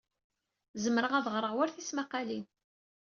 Zemreɣ 0.83 1.13
ad 1.15 1.27
ɣreɣ 1.33 1.51
war 1.57 1.69
tismaqalin. 1.71 2.45